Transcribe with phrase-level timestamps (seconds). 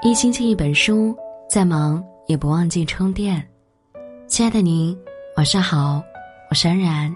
[0.00, 1.12] 一星期一本书，
[1.50, 3.44] 再忙也不忘记充电。
[4.28, 4.96] 亲爱的您，
[5.36, 6.00] 晚上好，
[6.48, 7.12] 我是安然。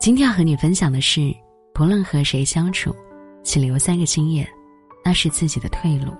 [0.00, 1.30] 今天要和你分享的是：
[1.74, 2.96] 不论和谁相处，
[3.42, 4.48] 请留三个心眼，
[5.04, 6.14] 那是自己的退路。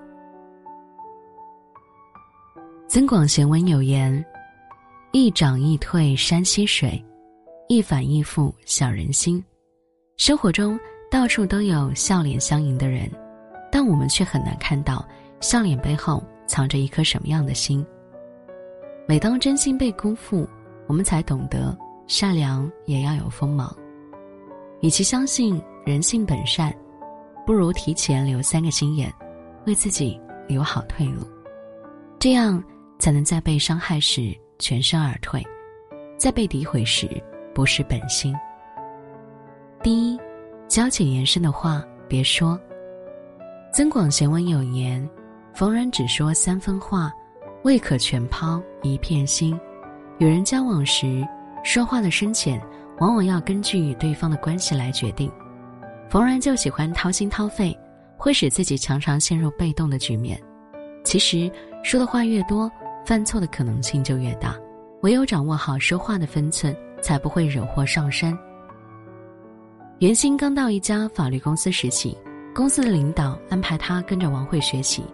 [2.86, 4.22] 增广贤文有言
[5.12, 7.02] ：“一涨一退山溪水，
[7.66, 9.42] 一反一复小人心。”
[10.18, 10.78] 生活中
[11.10, 13.10] 到处都有笑脸相迎的人，
[13.70, 15.02] 但我们却很难看到。
[15.42, 17.84] 笑脸背后藏着一颗什么样的心？
[19.08, 20.48] 每当真心被辜负，
[20.86, 23.76] 我们才懂得善良也要有锋芒。
[24.80, 26.72] 与其相信人性本善，
[27.44, 29.12] 不如提前留三个心眼，
[29.66, 31.26] 为自己留好退路，
[32.20, 32.62] 这样
[33.00, 35.44] 才能在被伤害时全身而退，
[36.16, 37.08] 在被诋毁时
[37.52, 38.32] 不失本心。
[39.82, 40.20] 第一，
[40.68, 42.56] 交浅言深的话别说。
[43.72, 45.08] 增广贤文有言。
[45.54, 47.12] 逢人只说三分话，
[47.62, 49.58] 未可全抛一片心。
[50.18, 51.26] 与人交往时，
[51.62, 52.60] 说话的深浅
[52.98, 55.30] 往往要根据与对方的关系来决定。
[56.08, 57.76] 逢人就喜欢掏心掏肺，
[58.16, 60.40] 会使自己常常陷入被动的局面。
[61.04, 61.50] 其实
[61.82, 62.70] 说的话越多，
[63.04, 64.56] 犯错的可能性就越大。
[65.02, 68.36] 唯有掌握好说话的分寸，才不会惹祸上身。
[69.98, 72.16] 袁鑫刚到一家法律公司实习，
[72.54, 75.04] 公司的领导安排他跟着王慧学习。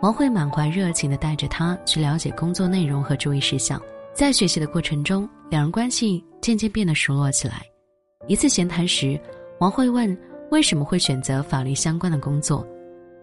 [0.00, 3.80] 王慧满怀热情地带着他去了解工作内容和注意事项，
[4.14, 7.62] 在学习的过程中，两人关系渐渐变得熟络起来。
[8.26, 9.20] 一次闲谈时，
[9.58, 10.16] 王慧问
[10.50, 12.66] ：“为什么会选择法律相关的工作？”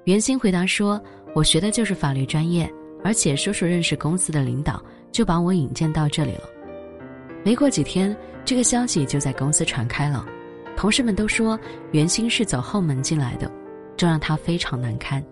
[0.05, 1.01] 袁鑫回答说
[1.33, 2.71] ：“我学的就是法律专业，
[3.03, 4.79] 而且叔叔认识公司的领导，
[5.11, 6.43] 就把我引荐到这里了。”
[7.43, 10.23] 没过几天，这个消息就在公司传开了，
[10.75, 11.59] 同事们都说
[11.91, 13.51] 袁鑫是走后门进来的，
[13.95, 15.23] 这让他非常难堪。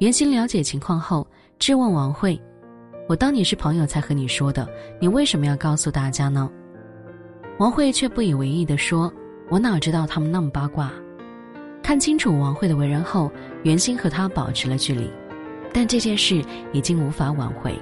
[0.00, 1.26] 袁鑫了解情况后，
[1.58, 2.40] 质问王慧
[3.06, 4.66] ：“我当你是朋友才和你说的，
[4.98, 6.50] 你为什么要告诉大家呢？”
[7.60, 9.12] 王慧却不以为意地说
[9.50, 10.90] ：“我哪知道他们那么八卦。”
[11.84, 13.30] 看清楚王慧的为人后，
[13.62, 15.06] 袁鑫和他保持了距离，
[15.70, 17.78] 但这件事已经无法挽回。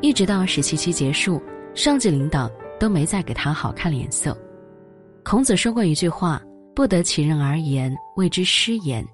[0.00, 1.42] 一直到实习期结束，
[1.74, 2.48] 上级领导
[2.78, 4.36] 都没再给他好看脸色。
[5.24, 6.40] 孔子说过一句话
[6.72, 9.04] ：“不得其人而言，谓之失言。”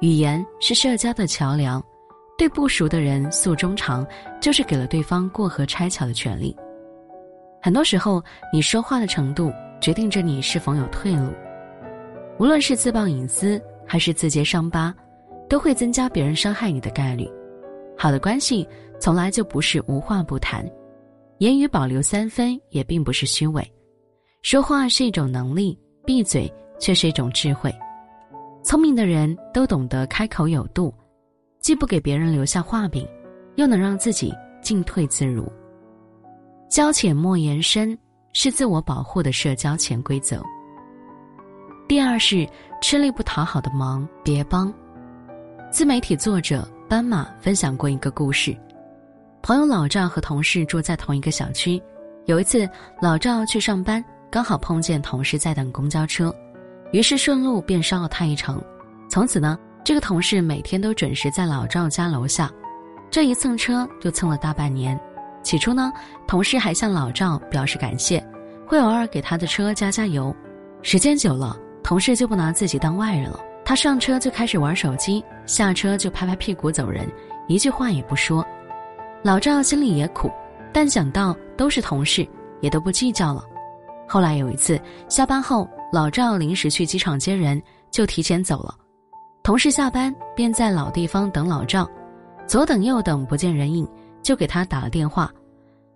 [0.00, 1.82] 语言是社交的桥梁，
[2.36, 4.06] 对不熟的人诉衷肠，
[4.42, 6.54] 就是给了对方过河拆桥的权利。
[7.62, 11.30] 很多时候，你说话的程度决定着你是否有退路。
[12.38, 14.94] 无论是自曝隐私，还是自揭伤疤，
[15.48, 17.26] 都会增加别人伤害你的概率。
[17.96, 18.68] 好的关系
[19.00, 20.70] 从来就不是无话不谈，
[21.38, 23.66] 言语保留三分也并不是虚伪。
[24.42, 27.74] 说话是一种能力，闭嘴却是一种智慧。
[28.66, 30.92] 聪明的人都懂得开口有度，
[31.60, 33.06] 既不给别人留下画饼，
[33.54, 35.46] 又能让自己进退自如。
[36.68, 37.96] 交浅莫言深
[38.32, 40.42] 是自我保护的社交潜规则。
[41.86, 42.44] 第二是
[42.82, 44.74] 吃力不讨好的忙别帮。
[45.70, 48.52] 自媒体作者斑马分享过一个故事：
[49.42, 51.80] 朋友老赵和同事住在同一个小区，
[52.24, 52.68] 有一次
[53.00, 56.34] 老赵去上班，刚好碰见同事在等公交车。
[56.92, 58.62] 于是顺路便捎了他一程，
[59.08, 62.50] 从此呢，这个同事每天都准时在老赵家楼下，
[63.10, 64.98] 这一蹭车就蹭了大半年。
[65.42, 65.92] 起初呢，
[66.26, 68.24] 同事还向老赵表示感谢，
[68.66, 70.34] 会偶尔给他的车加加油。
[70.82, 77.06] 时间久了，同事就不拿自己当外人了，他上车就开始玩手机，下车就拍拍屁股走人，
[77.48, 78.46] 一句话也不说。
[79.22, 80.30] 老赵心里也苦，
[80.72, 82.26] 但想到都是同事，
[82.60, 83.44] 也都不计较了。
[84.08, 85.68] 后来有一次下班后。
[85.92, 88.74] 老赵临时去机场接人，就提前走了。
[89.42, 91.88] 同事下班便在老地方等老赵，
[92.46, 93.88] 左等右等不见人影，
[94.22, 95.30] 就给他打了电话。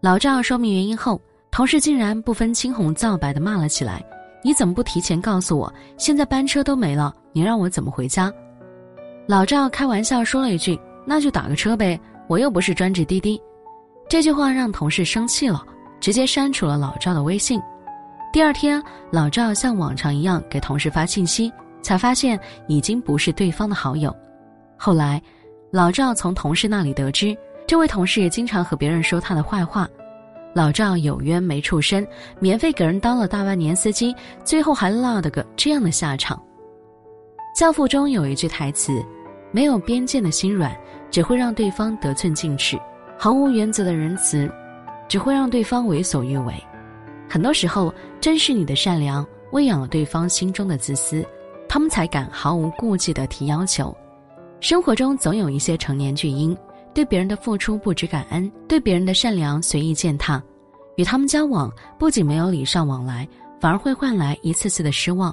[0.01, 1.21] 老赵说明原因后，
[1.51, 4.03] 同事竟然不分青红皂白的骂了起来
[4.43, 5.73] ：“你怎么不提前告诉我？
[5.99, 8.33] 现在班车都没了，你让我怎么回家？”
[9.27, 13.41] 老赵开玩笑说了一句：“那就打个车呗，我又不是专职滴滴。”
[14.09, 15.65] 这句话让同事生气了，
[16.01, 17.61] 直接删除了老赵的微信。
[18.33, 18.81] 第二天，
[19.11, 22.39] 老赵像往常一样给同事发信息，才发现
[22.69, 24.15] 已经不是对方的好友。
[24.77, 25.21] 后来，
[25.73, 27.37] 老赵从同事那里得知，
[27.67, 29.89] 这位同事经常和别人说他的坏话。
[30.55, 32.07] 老赵有冤没处伸，
[32.39, 36.41] 免费给人当了大半年司机，最后还落得个这样的下场。
[37.59, 39.05] 《教父》中有一句台词
[39.51, 40.73] ：“没有边界的心软，
[41.11, 42.77] 只会让对方得寸进尺；
[43.19, 44.49] 毫无原则的仁慈，
[45.09, 46.55] 只会让对方为所欲为。”
[47.33, 51.25] 很多时候，正是你的善良喂养了对方心中的自私，
[51.69, 53.97] 他们才敢毫无顾忌地提要求。
[54.59, 56.57] 生活中总有一些成年巨婴，
[56.93, 60.43] 对别人的付出不知感恩，对别人的善良随意践踏，
[60.97, 63.27] 与他们交往不仅没有礼尚往来，
[63.61, 65.33] 反而会换来一次次的失望。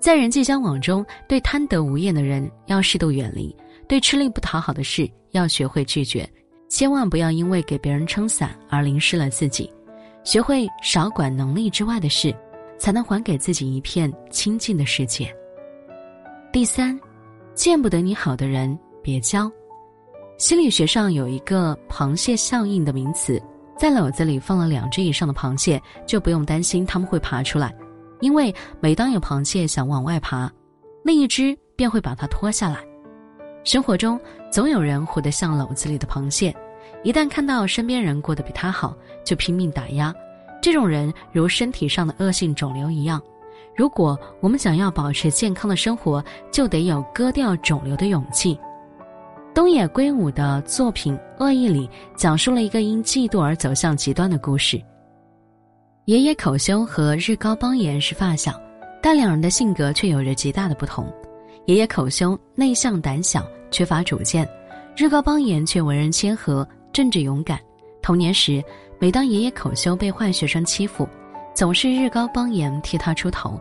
[0.00, 3.54] 在人际交往中，对贪得无厌的人要适度远离，
[3.86, 6.28] 对吃力不讨好的事要学会拒绝，
[6.68, 9.70] 千万不要因为给别人撑伞而淋湿了自己。
[10.24, 12.34] 学会少管能力之外的事，
[12.78, 15.34] 才能还给自己一片清净的世界。
[16.52, 16.98] 第三，
[17.54, 19.50] 见不得你好的人别交。
[20.36, 23.40] 心理学上有一个“螃蟹效应”的名词，
[23.76, 27.74] 在篓子里放了两只以上的螃蟹，就不用担心它们会爬出来。
[28.20, 30.50] 因为每当有螃蟹想往外爬，
[31.04, 32.78] 另一只便会把它拖下来。
[33.64, 34.18] 生活中
[34.50, 36.54] 总有人活得像篓子里的螃蟹，
[37.02, 38.94] 一旦看到身边人过得比他好，
[39.24, 40.14] 就拼命打压。
[40.60, 43.20] 这种人如身体上的恶性肿瘤一样。
[43.74, 48.58] 如果我们想要保持健康的生活，就得有割掉肿瘤的勇气。
[49.54, 54.80] 东野圭吾的作品《恶意》里讲述了一个因嫉妒而走向极端的故事。
[56.04, 58.60] 爷爷口修和日高邦彦是发小，
[59.02, 61.10] 但两人的性格却有着极大的不同。
[61.66, 64.44] 爷爷口修内向胆小，缺乏主见；
[64.96, 67.60] 日高邦彦却为人谦和、正直勇敢。
[68.02, 68.62] 童年时，
[68.98, 71.08] 每当爷爷口修被坏学生欺负，
[71.54, 73.60] 总是日高邦彦替他出头。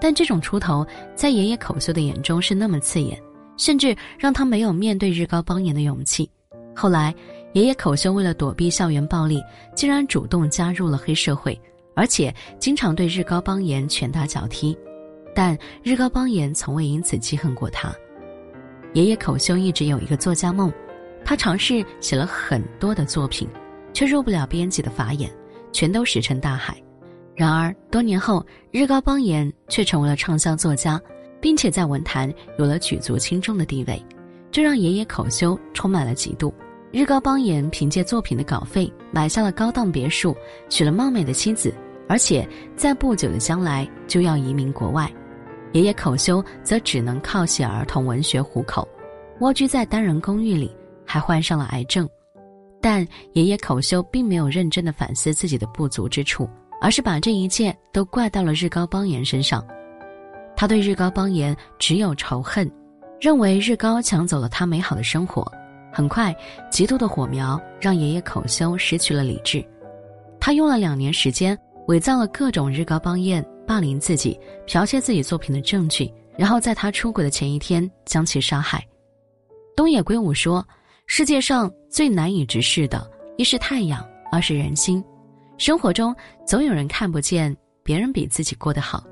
[0.00, 3.20] 但这种出头，在爷爷口修的眼中是那么刺眼，
[3.56, 6.28] 甚至让他没有面对日高邦彦的勇气。
[6.74, 7.14] 后来，
[7.52, 9.40] 爷爷口修为了躲避校园暴力，
[9.74, 11.58] 竟然主动加入了黑社会。
[11.96, 14.76] 而且经常对日高邦彦拳打脚踢，
[15.32, 17.94] 但日高邦彦从未因此记恨过他。
[18.94, 20.72] 爷爷口修一直有一个作家梦，
[21.24, 23.48] 他尝试写了很多的作品，
[23.92, 25.30] 却入不了编辑的法眼，
[25.72, 26.76] 全都石沉大海。
[27.34, 31.00] 然而多年后，日高邦彦却成为了畅销作家，
[31.40, 34.00] 并且在文坛有了举足轻重的地位，
[34.50, 36.52] 这让爷爷口修充满了嫉妒。
[36.92, 40.36] 日高邦彦凭借作品的稿费买下了高档别墅，
[40.68, 41.74] 娶了貌美的妻子。
[42.06, 45.10] 而且在不久的将来就要移民国外，
[45.72, 48.86] 爷爷口修则只能靠写儿童文学糊口，
[49.40, 50.70] 蜗居在单人公寓里，
[51.06, 52.08] 还患上了癌症。
[52.80, 56.48] 但爷爷口修并没有认真的反思自己的不足之处，
[56.80, 59.64] 而是把这一切都怪到了日高邦彦身上。
[60.56, 62.70] 他对日高邦彦只有仇恨，
[63.20, 65.50] 认为日高抢走了他美好的生活。
[65.92, 66.34] 很快，
[66.70, 69.64] 极度的火苗让爷爷口修失去了理智，
[70.38, 71.58] 他用了两年时间。
[71.86, 78.82] 伪造了各种日高邦彦霸凌自己、剽窃自己作品的证据，然后在他出轨的前一天将其杀害。
[79.76, 80.66] 东野圭吾说
[81.06, 85.04] ：“世界上最难以直视的，一是太阳，二是人心。
[85.58, 86.14] 生活中
[86.46, 87.54] 总有人看不见
[87.84, 89.04] 别人比自己过得好，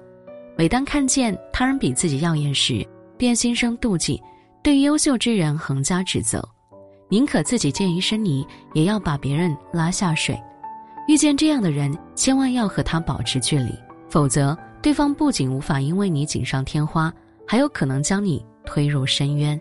[0.56, 2.84] 每当看见他人比自己耀眼时，
[3.16, 4.20] 便心生妒忌，
[4.62, 6.42] 对优秀之人横加指责，
[7.08, 10.36] 宁可自己溅一身泥，也要把别人拉下水。”
[11.06, 13.70] 遇见这样的人，千万要和他保持距离，
[14.08, 17.12] 否则对方不仅无法因为你锦上添花，
[17.46, 19.60] 还有可能将你推入深渊。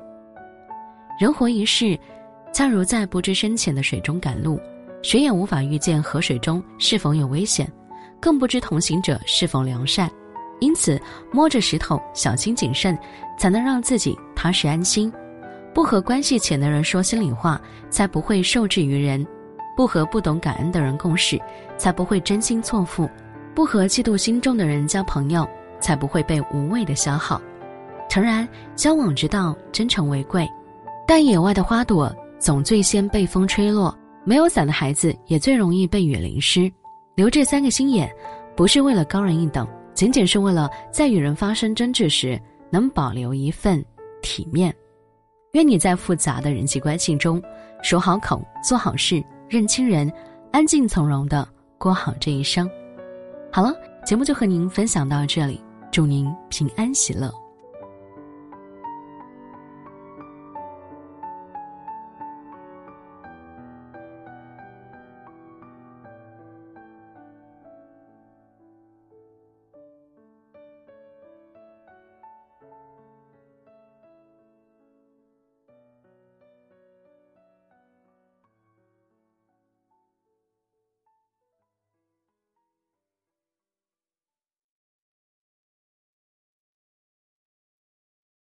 [1.19, 1.99] 人活一世，
[2.53, 4.59] 恰如在不知深浅的水中赶路，
[5.01, 7.71] 谁也无法预见河水中是否有危险，
[8.19, 10.09] 更不知同行者是否良善。
[10.59, 11.01] 因此，
[11.31, 12.97] 摸着石头，小心谨慎，
[13.37, 15.11] 才能让自己踏实安心。
[15.73, 19.25] 不和关系浅的人说心里话，才不会受制于人。
[19.75, 21.39] 不和不懂感恩的人共事，
[21.77, 23.09] 才不会真心错付；
[23.55, 25.47] 不和嫉妒心重的人交朋友，
[25.79, 27.41] 才不会被无谓的消耗。
[28.09, 30.47] 诚然，交往之道，真诚为贵，
[31.07, 33.95] 但野外的花朵总最先被风吹落，
[34.25, 36.69] 没有伞的孩子也最容易被雨淋湿。
[37.13, 38.11] 留这三个心眼，
[38.55, 43.85] 不是为了高人一等，仅仅是为了在与人发生争执时能保留一份
[44.23, 44.73] 体面。
[45.51, 47.39] 愿你在复杂的人际关系中，
[47.83, 49.23] 守好口，做好事。
[49.47, 50.11] 认清人，
[50.51, 52.67] 安静从容的过好这一生。
[53.51, 53.71] 好了，
[54.03, 57.40] 节目就和您分享到这里，祝您平安喜乐。